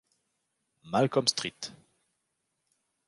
[0.81, 1.77] Malcolm St.